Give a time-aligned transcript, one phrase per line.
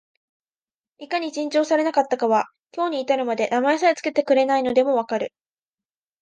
[0.97, 5.31] いかに珍重されなかったかは、今日に至るまで名前さえつけてくれないのでも分かる